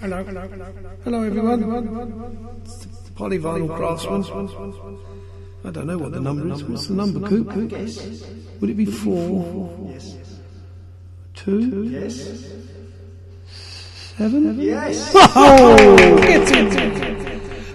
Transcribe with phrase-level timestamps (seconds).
[0.00, 0.90] Hello, hello, hello, hello.
[1.02, 2.60] Hello, everyone.
[2.62, 4.22] It's the Polyvinyl Craftsman.
[5.64, 6.62] I don't know what the number is.
[6.62, 7.52] What's the number, Coop?
[8.60, 9.88] Would it be four?
[9.90, 10.16] Yes.
[11.34, 11.82] Two?
[11.82, 12.52] Yes.
[14.16, 14.60] Seven?
[14.60, 15.10] Yes.
[15.16, 15.76] Oh.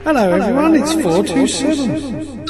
[0.06, 0.76] Hello, everyone.
[0.76, 2.43] It's 427.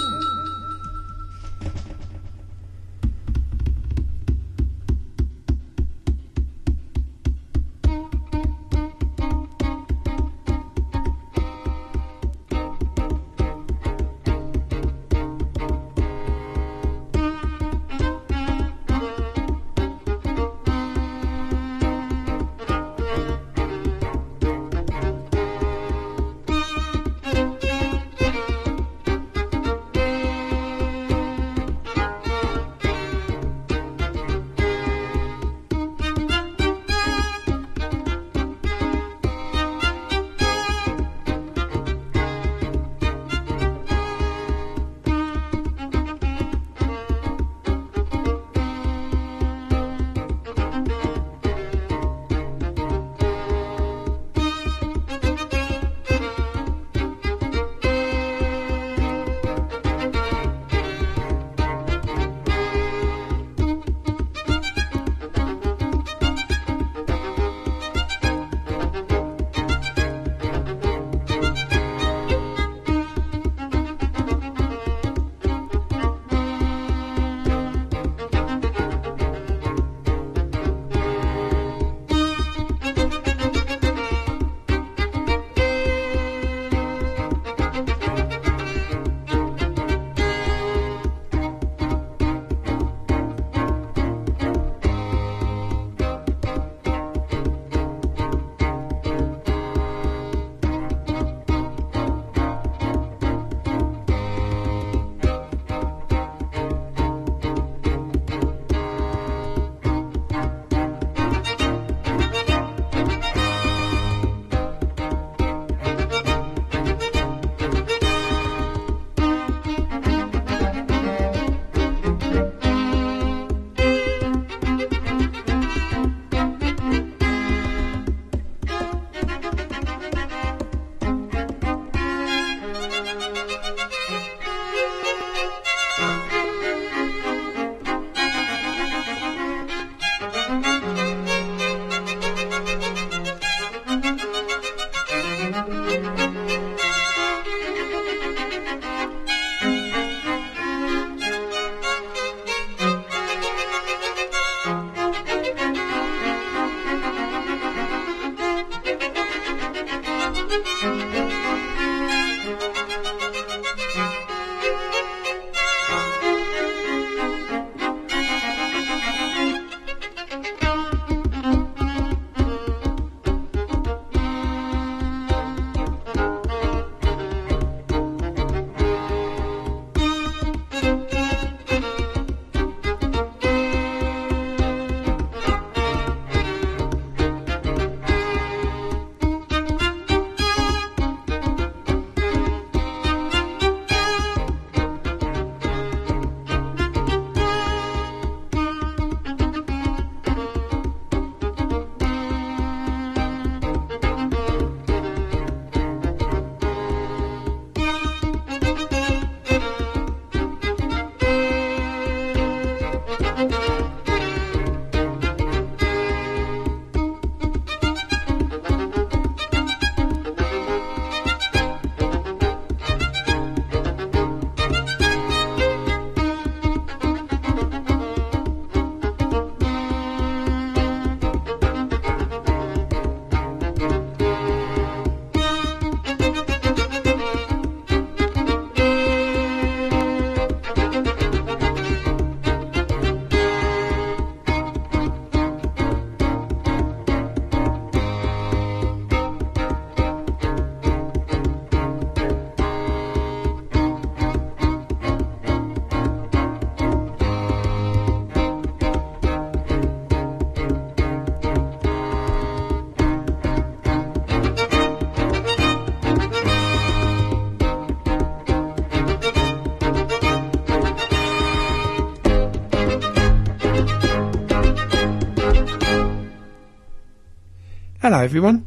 [278.04, 278.66] Hello, everyone.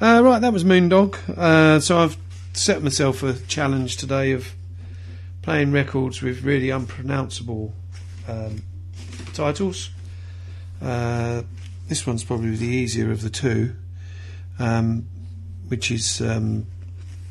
[0.00, 1.16] Uh, right, that was Moondog.
[1.36, 2.16] Uh, so I've
[2.52, 4.54] set myself a challenge today of
[5.42, 7.74] playing records with really unpronounceable
[8.28, 8.62] um,
[9.34, 9.90] titles.
[10.80, 11.42] Uh,
[11.88, 13.74] this one's probably the easier of the two,
[14.60, 15.08] um,
[15.66, 16.68] which is, um,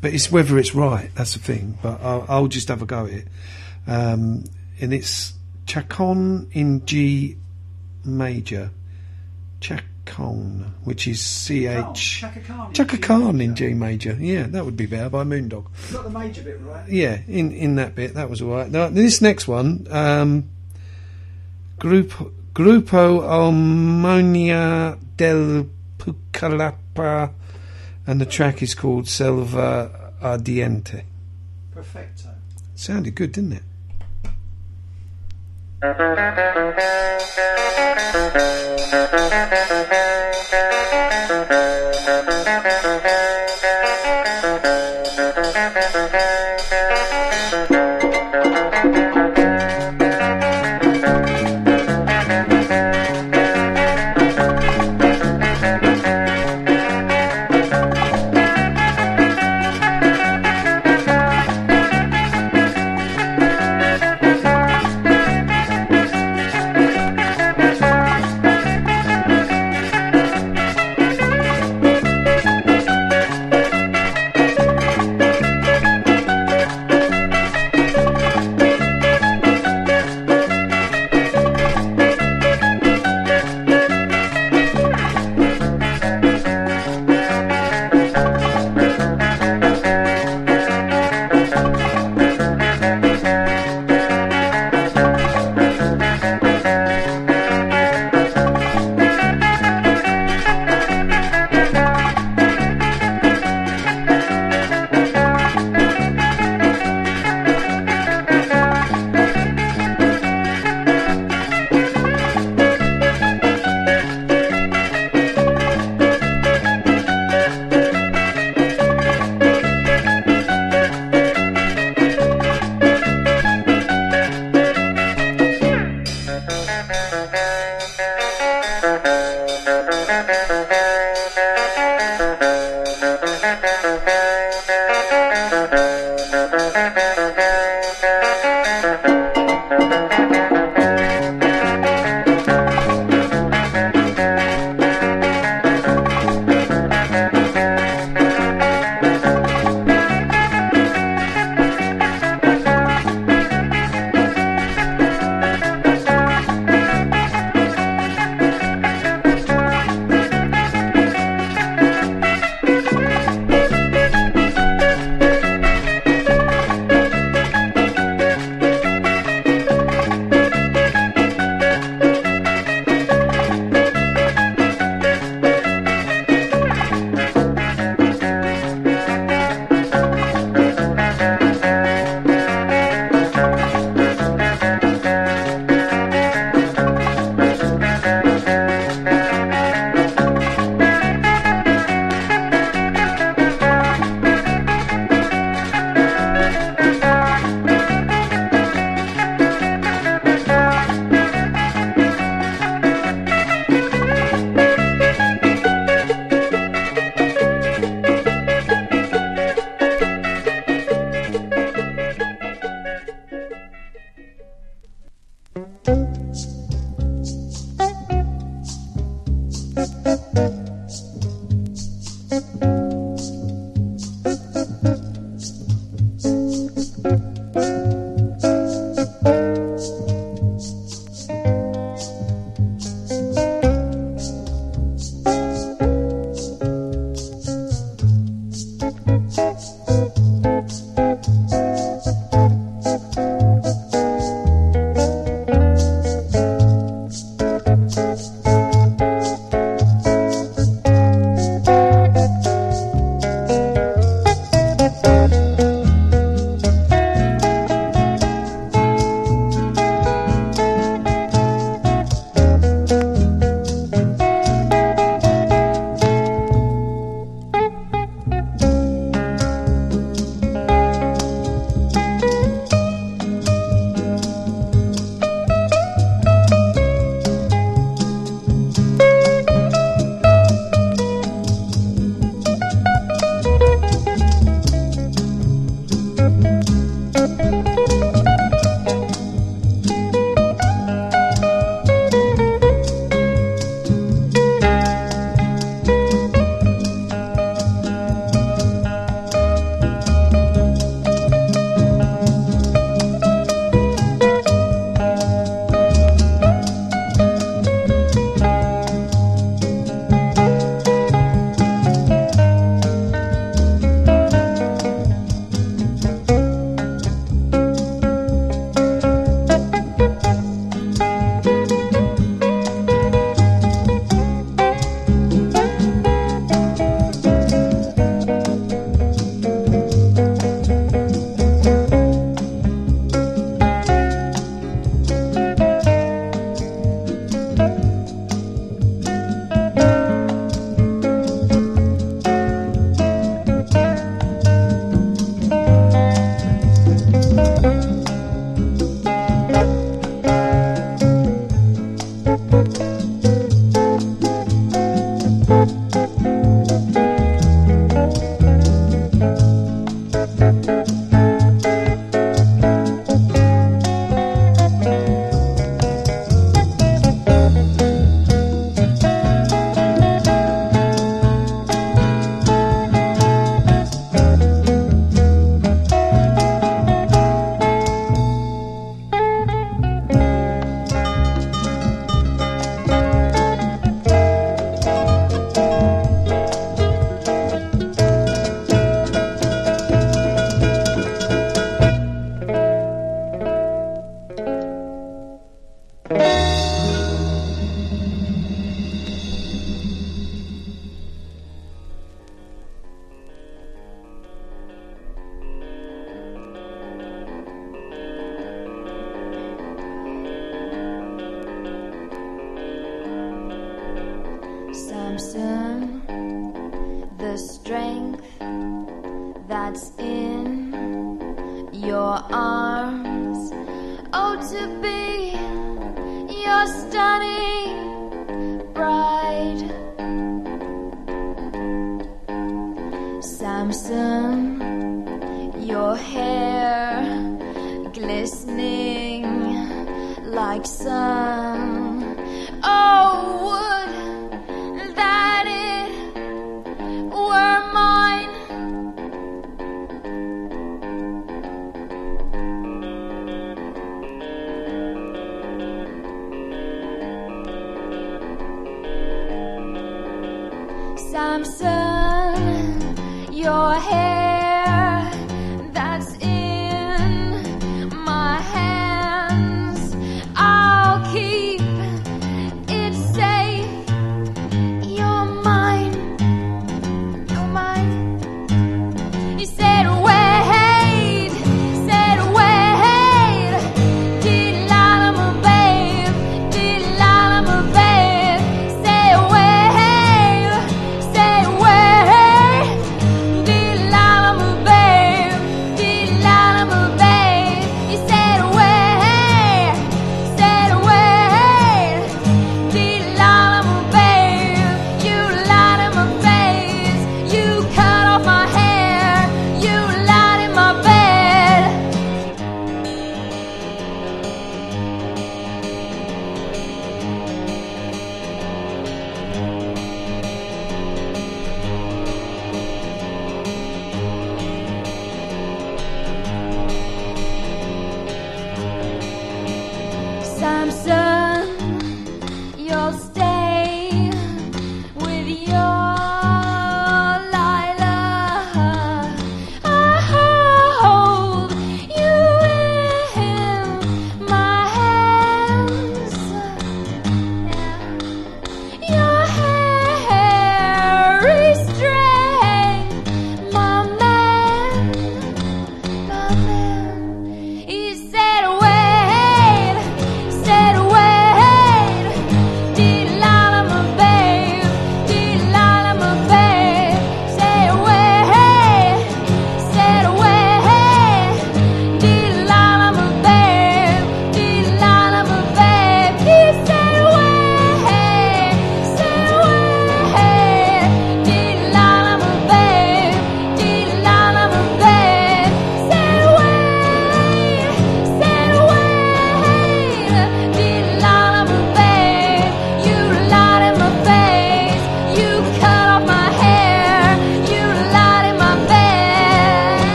[0.00, 1.14] but it's whether it's right.
[1.14, 1.78] That's the thing.
[1.80, 3.28] But I'll, I'll just have a go at it.
[3.86, 4.46] Um,
[4.80, 5.34] and it's
[5.64, 7.36] Chacon in G
[8.04, 8.72] major.
[9.60, 9.86] Chacon,
[10.84, 12.20] which is C H.
[12.20, 12.72] Chaka Khan.
[12.72, 14.16] Chaka Khan in G major.
[14.18, 15.66] Yeah, that would be better by Moondog.
[15.88, 16.88] You got the major bit right.
[16.88, 18.70] Yeah, in, in that bit, that was all right.
[18.70, 20.48] Now, this next one, um,
[21.78, 25.68] Grupo, Grupo Armonia del
[25.98, 27.32] Pucallapa,
[28.06, 31.02] and the track is called Selva Ardiente.
[31.72, 32.30] Perfecto.
[32.74, 33.62] Sounded good, didn't it?
[35.82, 36.16] Thank you.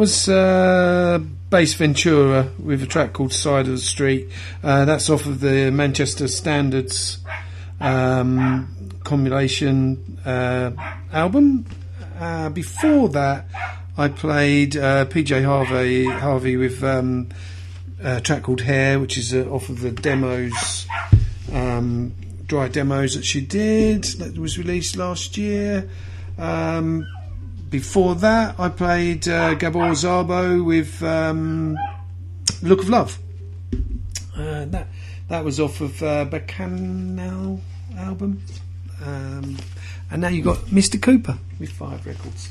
[0.00, 1.18] was uh,
[1.50, 4.30] Ventura with a track called Side of the Street.
[4.62, 7.18] Uh, that's off of the Manchester Standards
[7.82, 10.70] um, compilation uh,
[11.12, 11.66] album.
[12.18, 13.44] Uh, before that,
[13.98, 17.28] I played uh, PJ Harvey Harvey with um,
[18.02, 20.86] a track called Hair, which is uh, off of the demos.
[21.52, 22.14] Um,
[22.46, 25.90] dry demos that she did that was released last year.
[26.38, 27.06] Um,
[27.70, 31.76] before that, I played uh, Gabor Szabo with um,
[32.62, 33.18] Look of Love.
[34.36, 34.88] Uh, that
[35.28, 37.60] that was off of uh, Bacchanal
[37.96, 38.42] album.
[39.04, 39.56] Um,
[40.10, 41.00] and now you've got Mr.
[41.00, 42.50] Cooper with Five Records.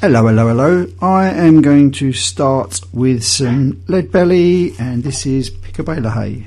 [0.00, 0.86] Hello, hello, hello.
[1.00, 6.06] I am going to start with some Lead Belly, and this is Pick a Bale
[6.06, 6.46] of Hay.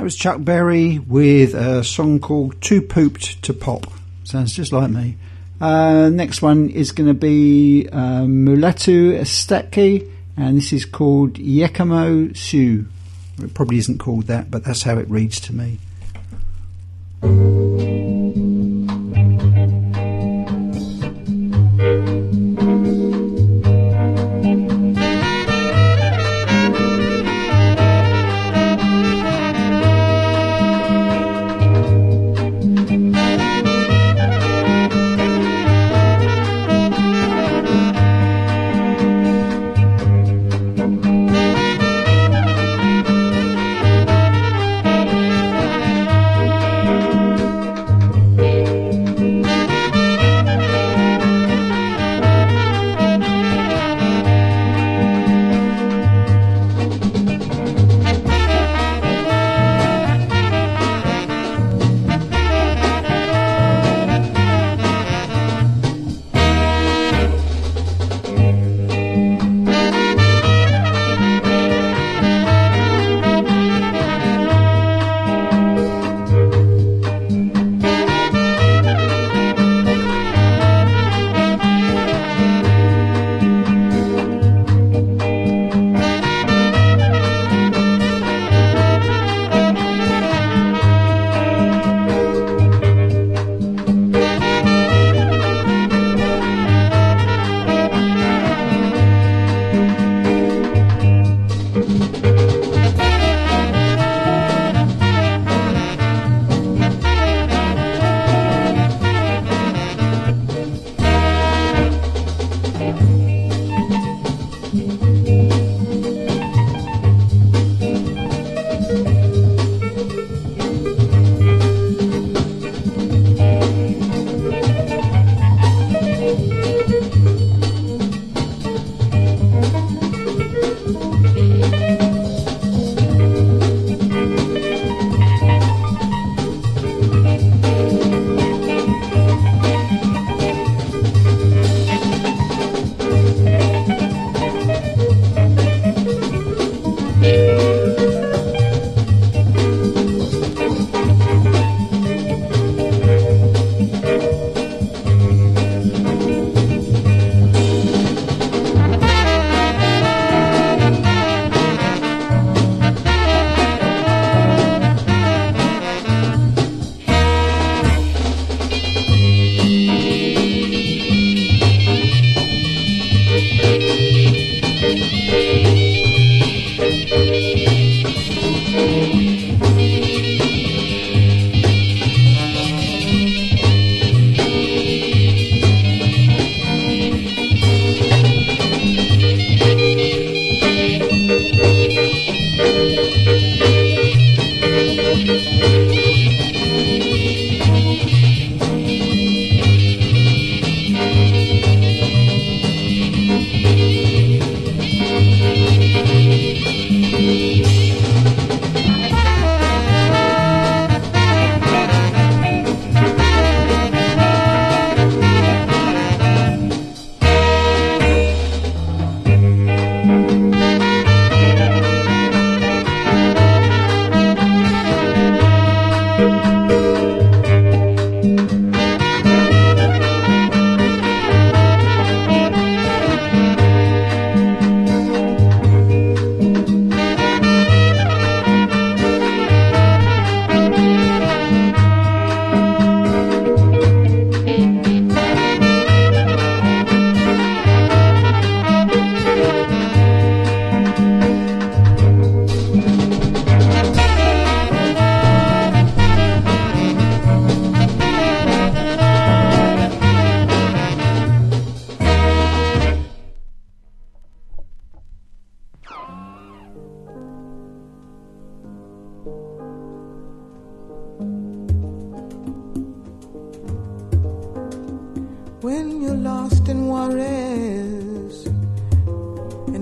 [0.00, 3.86] That was Chuck Berry with a song called Too Pooped to Pop.
[4.24, 5.18] Sounds just like me.
[5.60, 12.34] Uh, next one is going to be uh, Mulatu Esteki, and this is called Yekamo
[12.34, 12.86] Su.
[13.42, 15.78] It probably isn't called that, but that's how it reads to me.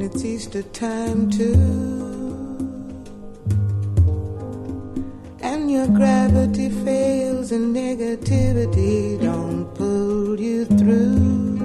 [0.00, 1.54] And it's Easter time too.
[5.40, 11.58] And your gravity fails and negativity don't pull you through.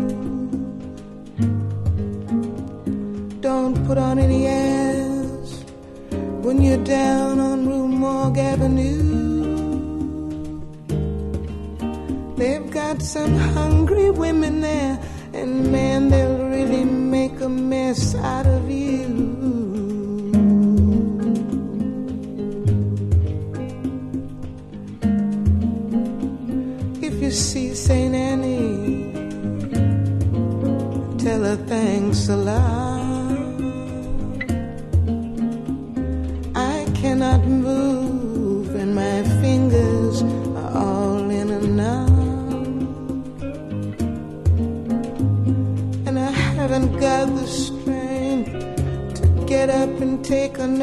[3.41, 5.63] Don't put on any airs
[6.41, 9.03] when you're down on Rue Morgue Avenue.
[12.35, 14.99] They've got some hungry women there,
[15.33, 16.32] and man, a
[17.73, 19.01] mess out of you.
[27.07, 28.13] If you see St.
[28.29, 29.11] Annie,
[31.23, 32.62] tell her thanks a lot.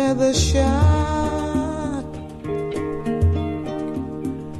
[0.01, 2.05] Another shot.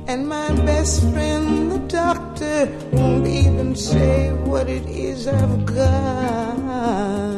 [0.07, 7.30] And my best friend, the doctor, won't even say what it is I've got.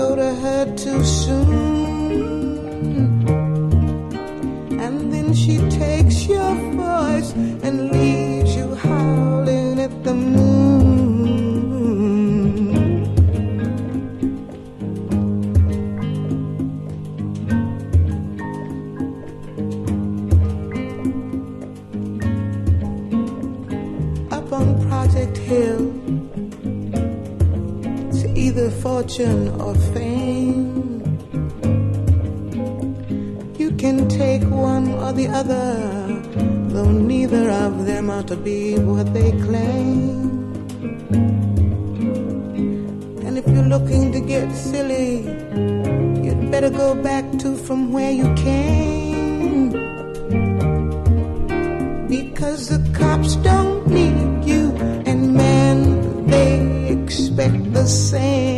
[0.00, 1.50] Go to her too soon.
[4.84, 7.30] And then she takes your voice
[7.66, 10.60] and leaves you howling at the moon.
[24.36, 25.82] Up on Project Hill,
[28.08, 29.74] it's either fortune or
[38.44, 40.30] be what they claim.
[43.26, 45.18] And if you're looking to get silly,
[46.24, 49.70] you'd better go back to from where you came.
[52.08, 54.72] Because the cops don't need you,
[55.06, 58.49] and man, they expect the same.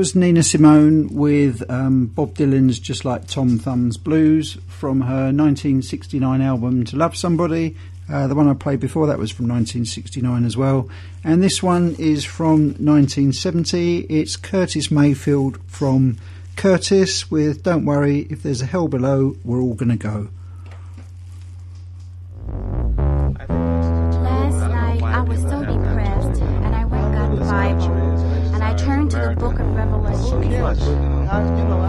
[0.00, 6.40] Was Nina Simone with um, Bob Dylan's Just Like Tom Thumb's Blues from her 1969
[6.40, 7.76] album To Love Somebody.
[8.10, 10.88] Uh, the one I played before that was from 1969 as well.
[11.22, 14.06] And this one is from 1970.
[14.08, 16.16] It's Curtis Mayfield from
[16.56, 20.28] Curtis with Don't Worry, If There's a Hell Below, We're All Gonna Go.
[23.50, 27.44] Last night I was so depressed, and I went got the
[28.54, 29.59] and I turned to the book
[30.30, 31.80] you you know,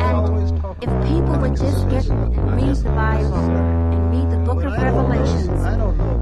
[0.82, 5.64] if people would just get read the Bible and read the Book of Revelations,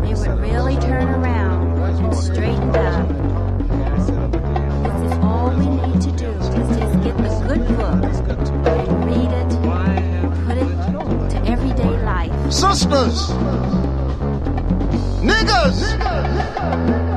[0.02, 3.08] they would really turn around and straighten up.
[4.84, 8.04] This is all we need to do is just get the good book
[8.68, 9.50] and read it,
[10.46, 10.70] put it
[11.30, 12.52] to everyday life.
[12.52, 13.30] Sisters,
[15.24, 17.09] niggas.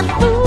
[0.00, 0.39] the food.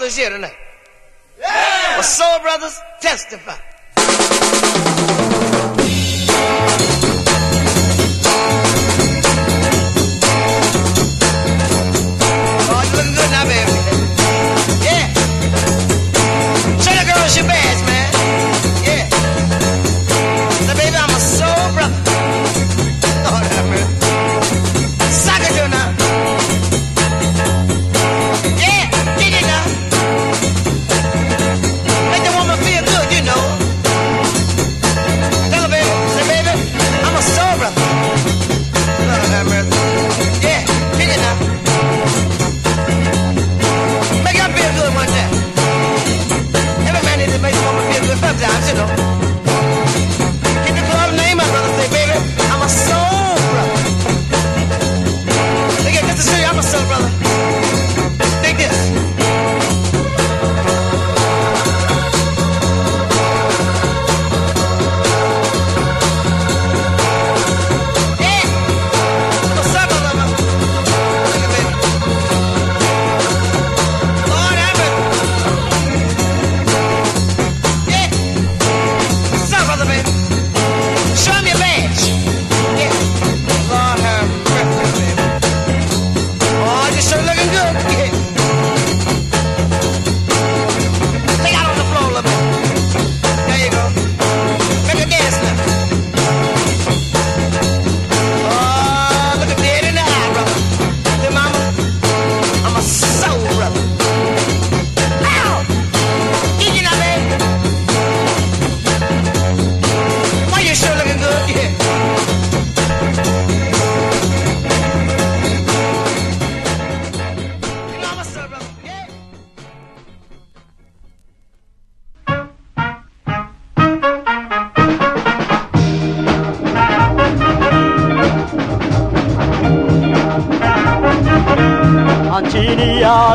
[0.00, 0.48] 都谢着呢。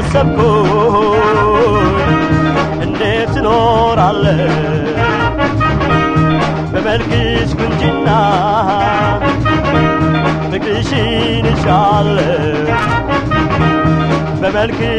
[0.06, 0.40] አሰብኩ
[2.86, 4.26] እንዴት ትኖራለ
[6.74, 8.10] በመልክሽ ቁንጅና
[10.52, 11.08] ፍቅርሽን
[11.54, 12.18] እሻለ
[14.42, 14.95] በመልክሽ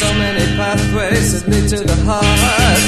[0.00, 2.84] so many pathways that lead to the heart.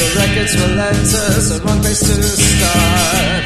[0.00, 3.44] The records were letters, the wrong place to start.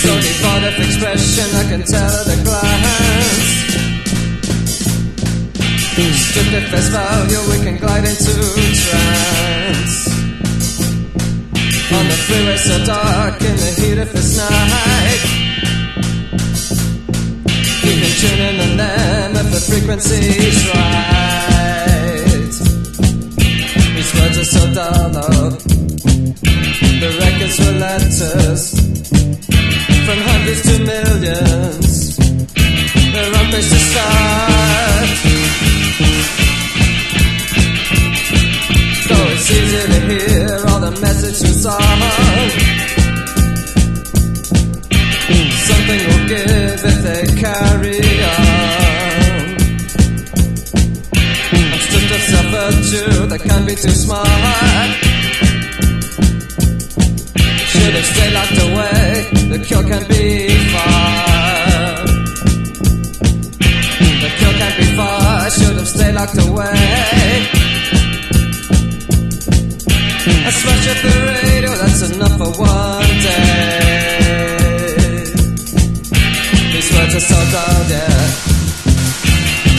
[0.00, 3.58] So devoid of expression, I can tell at a glance.
[6.24, 8.32] Stripped face value, we can glide into
[8.84, 9.96] trance.
[11.96, 14.97] On the freeway so dark in the heat of this night.
[18.00, 22.54] Can tune in on them if the frequency's right.
[23.94, 25.50] These words are so dull, though.
[27.02, 28.62] The records were letters
[30.06, 31.88] from hundreds to millions.
[33.18, 35.08] On place to start.
[39.06, 42.97] So it's easy to hear all the messages on.
[45.88, 48.58] Will give if they carry on.
[53.32, 54.28] I'm can't be too smart.
[57.70, 59.58] Should have stayed locked away, the
[59.88, 62.04] can't be far.
[64.20, 64.30] The
[64.60, 67.48] can't be far, should have stayed locked away.
[70.44, 73.77] I smash up the radio, that's enough for one day.
[77.18, 78.06] Words are dull, yeah.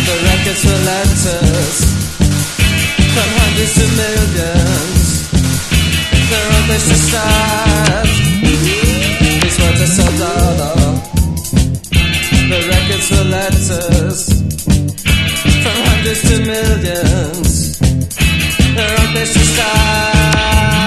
[0.07, 1.77] The records were letters
[3.15, 5.07] from hundreds to millions.
[6.35, 8.07] On place to start.
[8.43, 10.99] These words are so dull, oh.
[12.51, 14.19] The records were letters
[15.63, 17.79] from hundreds to millions.
[18.75, 20.78] On place to start.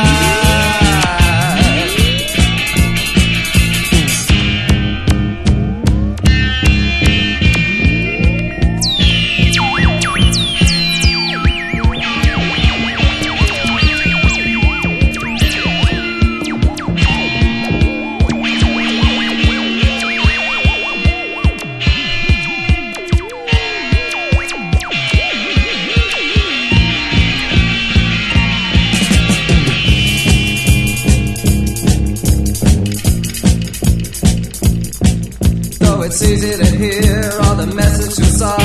[36.12, 38.58] It's easy to hear all the messages on.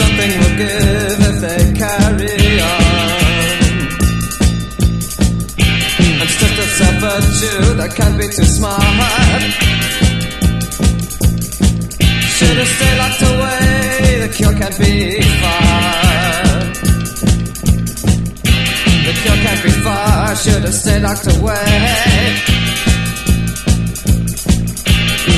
[0.00, 3.12] Something will give if they carry on.
[6.20, 9.42] I'm stripped of self virtue that can't be too smart.
[12.36, 16.42] Should have stayed locked away, the cure can't be far.
[19.04, 22.61] The cure can't be far, should have stayed locked away.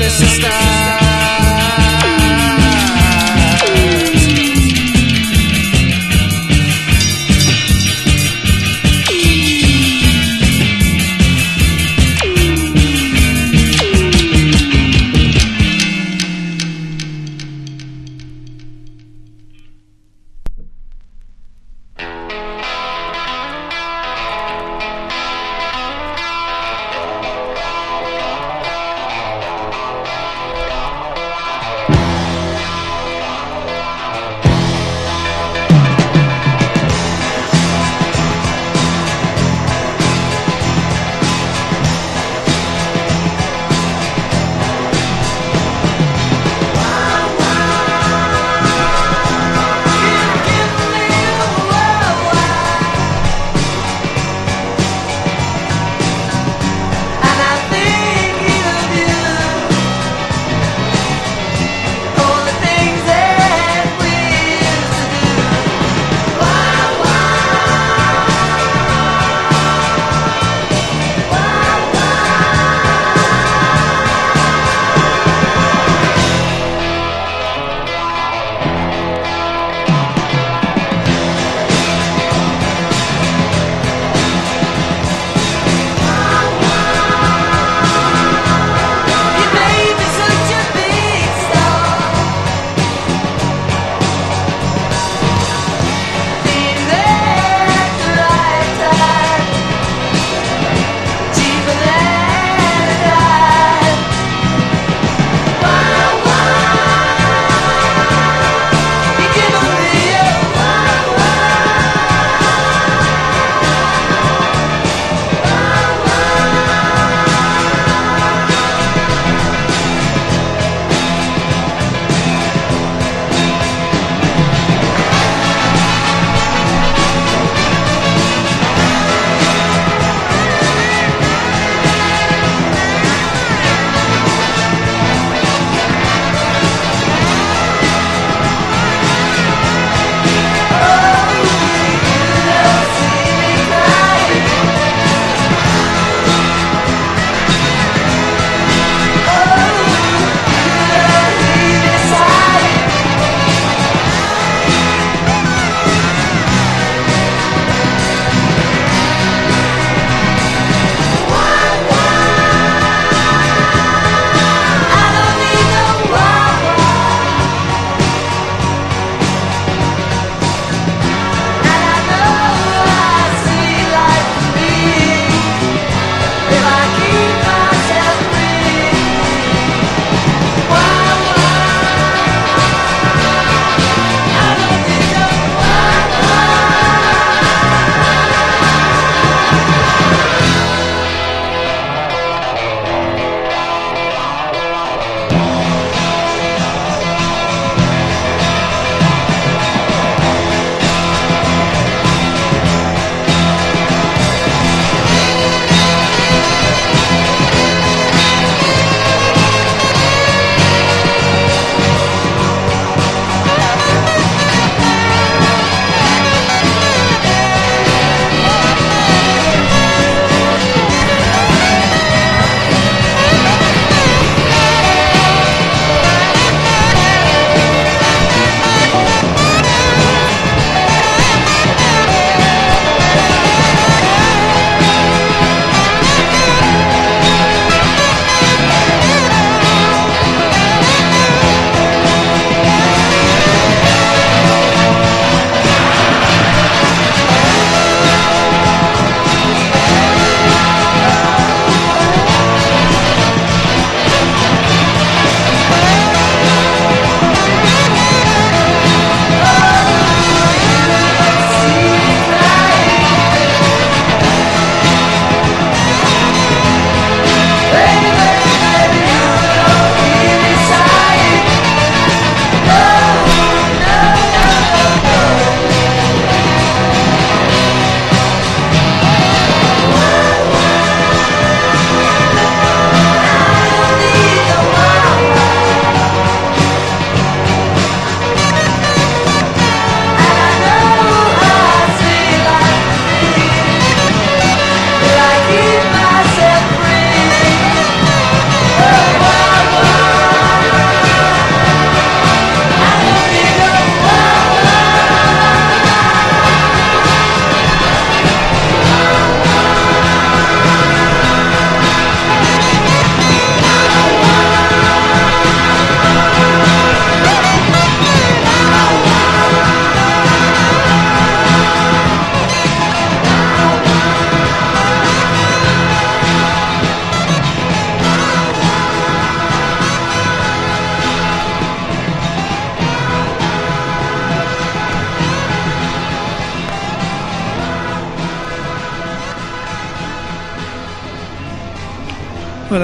[0.00, 1.09] They're on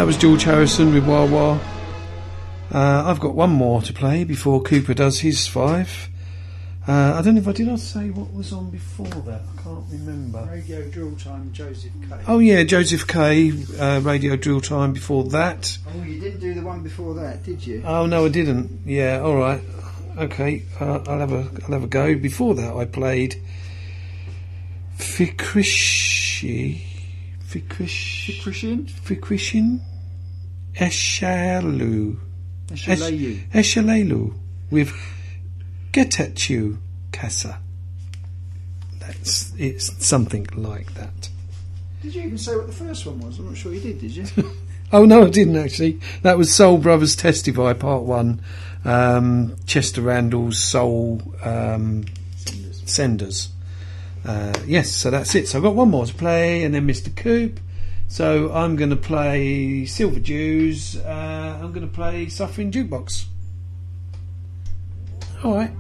[0.07, 1.59] was George Harrison with Wah Wah.
[2.73, 6.09] Uh, I've got one more to play before Cooper does his five.
[6.87, 7.69] Uh, I don't know if I did.
[7.69, 9.41] I say what was on before that.
[9.41, 10.49] I can't remember.
[10.49, 12.17] Radio Drill Time, Josef K.
[12.29, 13.53] Oh yeah, Josef K.
[13.81, 15.77] Uh, Radio Drill Time before that.
[15.89, 17.83] Oh, you didn't do the one before that, did you?
[17.85, 18.83] Oh no, I didn't.
[18.87, 19.61] Yeah, all right.
[20.17, 22.15] Okay, uh, I'll have a I'll have a go.
[22.17, 23.43] Before that, I played
[24.99, 26.81] Fikrishi,
[27.45, 28.85] Fikrish, Christian?
[28.85, 29.81] Fikrishin,
[30.77, 32.19] Eshalu,
[32.69, 33.49] Eshalayu.
[33.51, 34.35] Eshalelu
[34.71, 34.95] with
[35.93, 36.79] Get at You,
[37.13, 37.61] Casa.
[39.01, 41.31] That's it's something like that.
[42.03, 43.39] Did you even say what the first one was?
[43.39, 44.27] I'm not sure you did, did you?
[44.93, 46.01] Oh no, I didn't actually.
[46.23, 48.41] That was Soul Brothers Testify Part One.
[48.85, 52.05] Um, Chester Randle's Soul um,
[52.85, 53.49] Senders.
[54.25, 55.49] Uh, yes, so that's it.
[55.49, 57.15] So I've got one more to play, and then Mr.
[57.15, 57.59] Coop.
[58.09, 60.97] So I'm going to play Silver Jews.
[60.97, 63.27] Uh, I'm going to play Suffering Jukebox.
[65.43, 65.73] All right.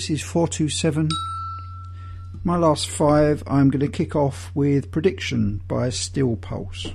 [0.00, 1.10] This is 427.
[2.42, 6.86] My last five, I'm going to kick off with Prediction by Steel Pulse.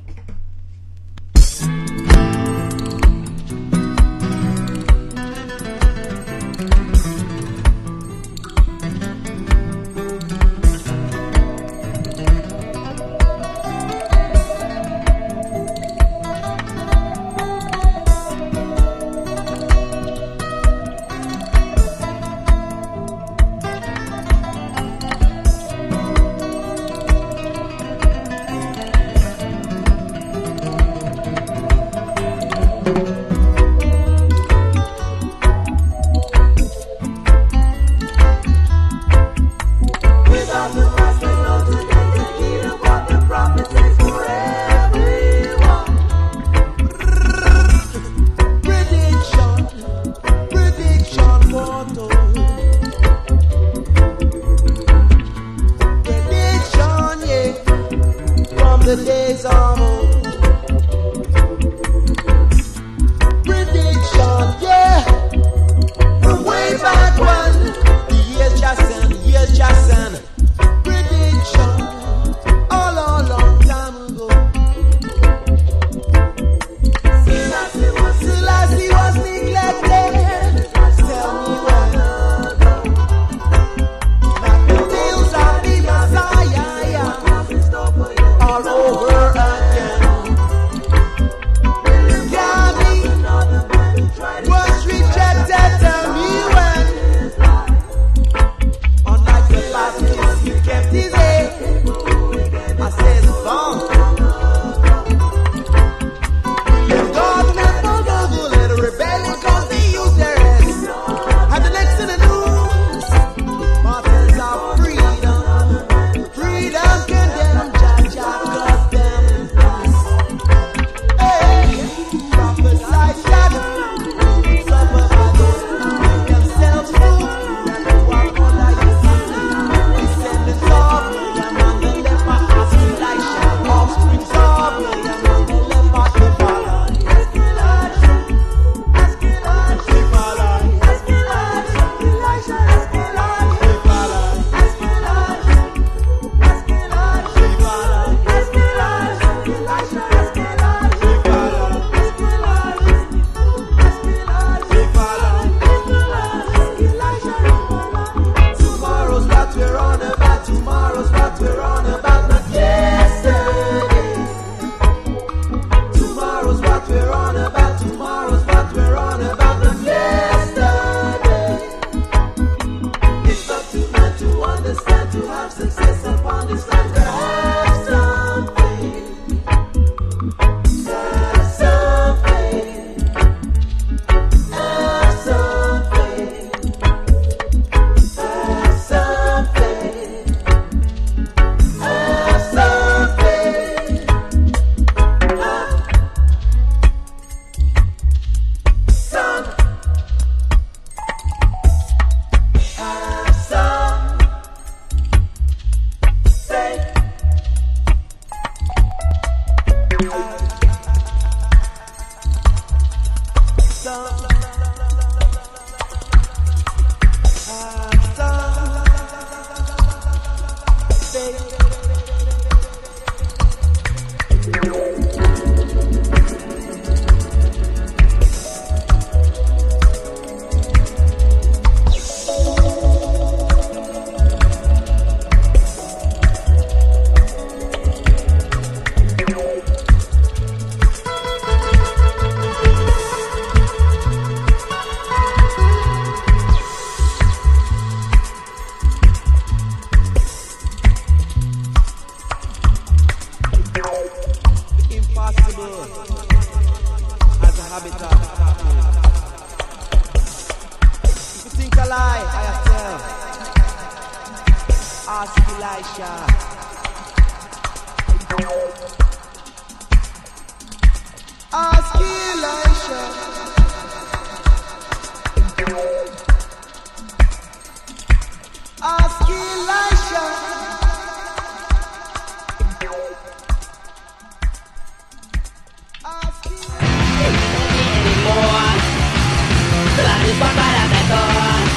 [290.26, 291.67] is one bite that a time.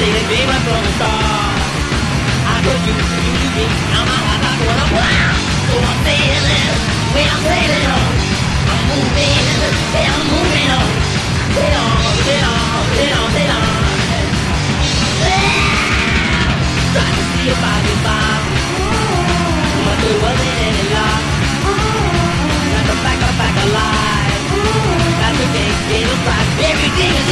[0.00, 1.60] Saving me right from the start.
[2.48, 3.64] I could you, you you, me.
[3.92, 4.90] Now my heart not going up.
[4.96, 5.36] Wow!
[5.68, 6.72] So I'm sailing,
[7.12, 8.12] we're playing sailing on.
[8.72, 9.46] I'm moving,
[9.92, 10.88] they're moving on.
[11.52, 13.76] Sail on, sail on, sail on, sail on.
[16.94, 18.42] Try to see if I can find.
[19.84, 21.22] But there wasn't any luck.
[22.72, 25.07] Got the back up back alive.
[25.28, 27.28] Everything is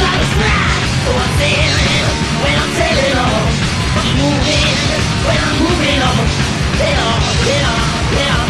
[1.03, 2.05] So I'm sailing
[2.43, 2.71] when I'm
[5.25, 6.25] when I'm moving on.
[6.77, 7.81] Sail on, sail on,
[8.13, 8.46] sail on,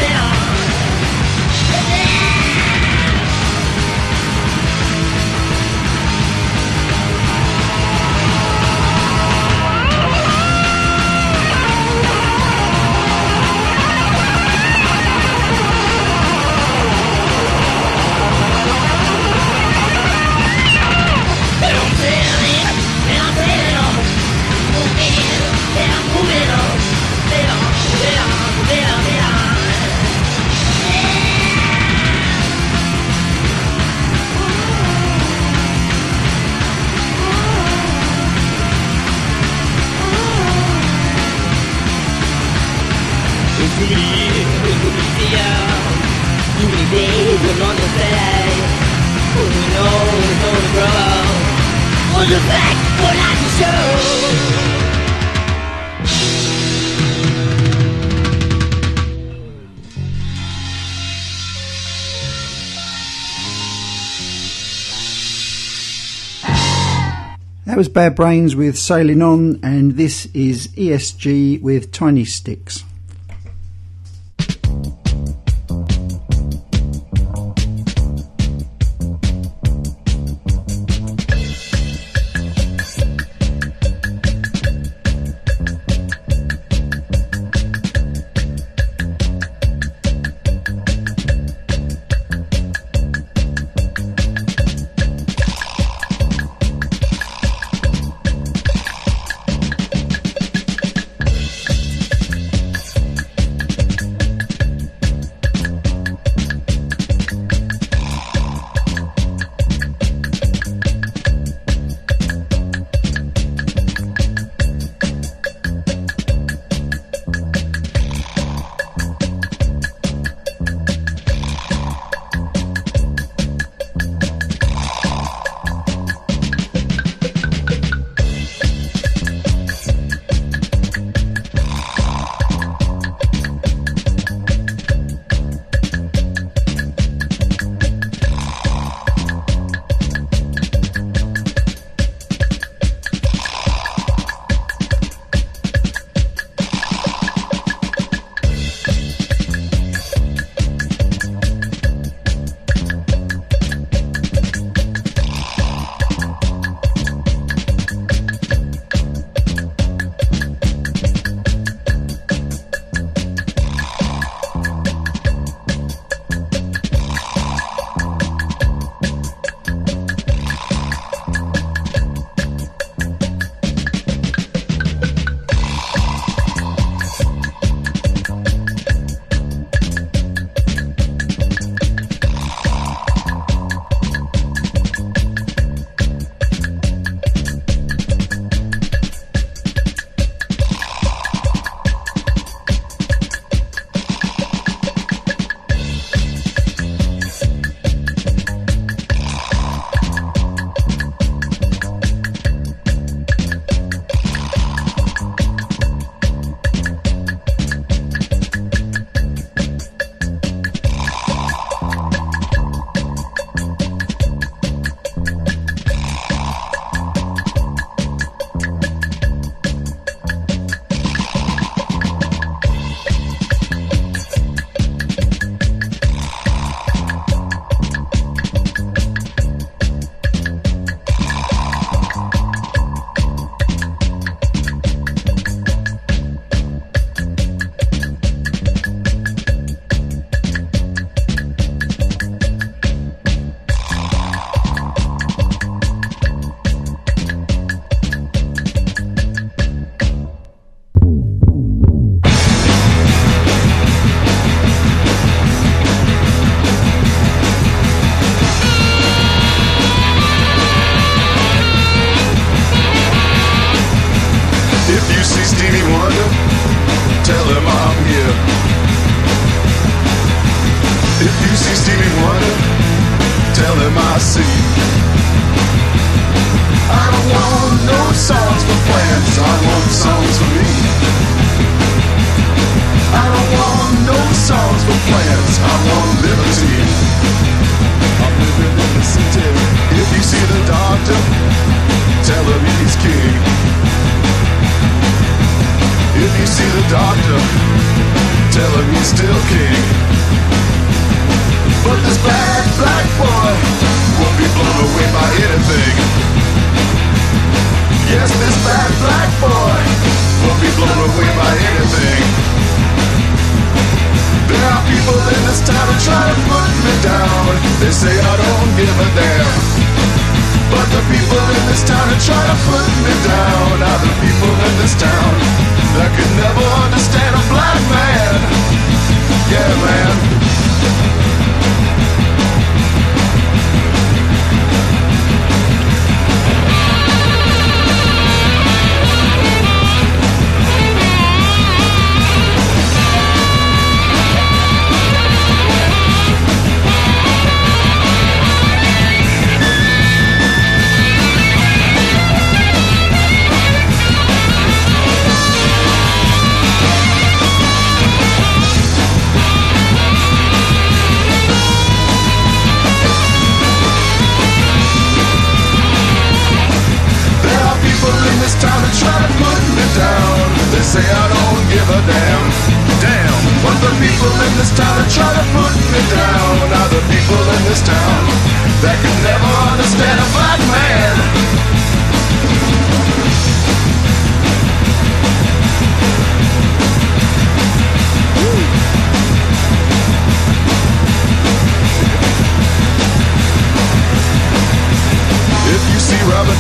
[67.78, 72.84] was Bad Brains with Sailing On, and this is ESG with Tiny Sticks.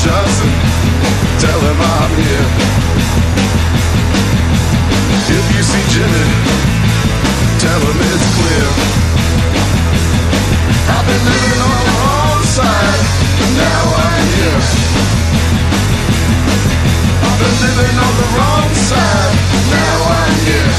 [0.07, 0.55] doesn't,
[1.43, 2.47] tell him I'm here.
[5.27, 6.27] If you see Jimmy,
[7.59, 8.67] tell him it's clear.
[10.95, 13.03] I've been living on the wrong side,
[13.35, 14.61] but now I'm here.
[17.27, 19.35] I've been living on the wrong side,
[19.75, 20.71] now I'm here.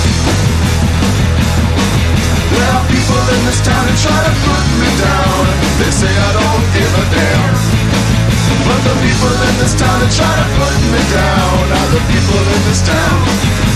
[2.56, 5.40] There are people in this town who try to put me down.
[5.84, 7.47] They say I don't give a damn.
[8.64, 12.40] But the people in this town that try to put me down are the people
[12.40, 13.18] in this town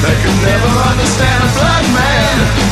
[0.05, 2.72] that can never understand a black man.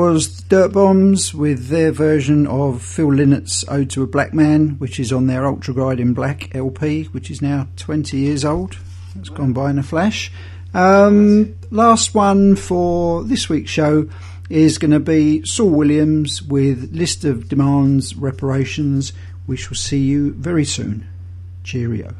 [0.00, 4.98] was Dirt Bombs with their version of Phil Lynott's Ode to a Black Man, which
[4.98, 8.78] is on their Ultraglide in Black LP, which is now 20 years old.
[9.18, 10.32] It's gone by in a flash.
[10.72, 14.08] Um, last one for this week's show
[14.48, 19.12] is going to be Saul Williams with List of Demands Reparations.
[19.46, 21.06] We shall see you very soon.
[21.62, 22.14] Cheerio.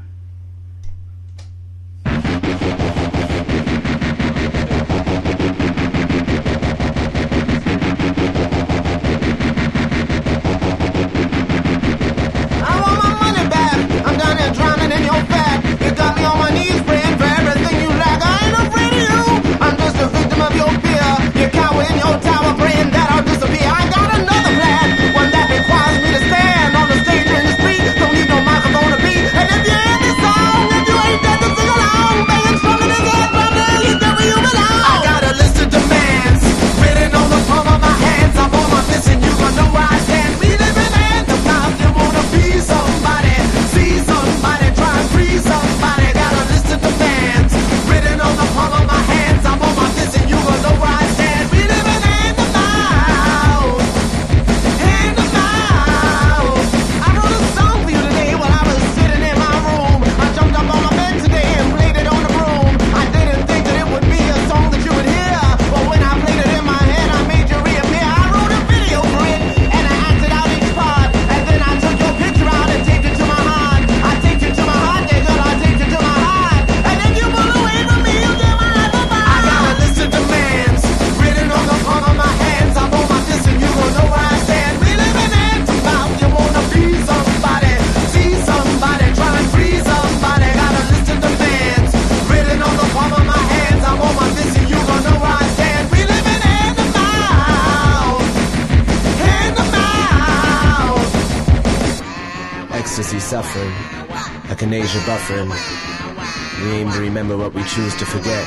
[105.31, 106.63] Echinacea.
[106.63, 108.47] We aim to remember what we choose to forget.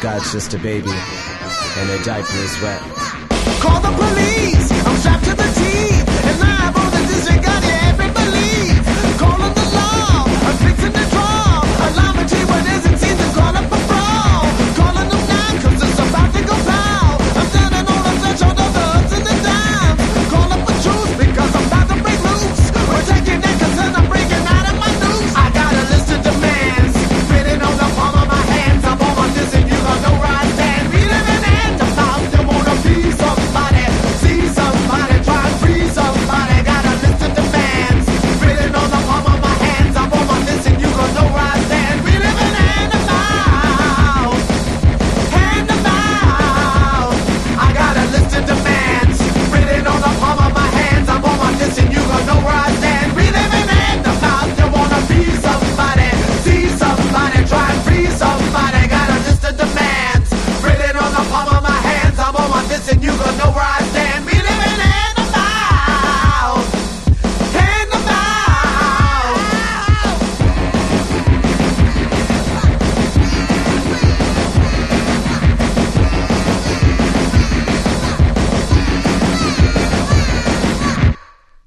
[0.00, 2.80] God's just a baby, and her diaper is wet.
[3.60, 4.70] Call the police.
[4.86, 5.55] I'm strapped to the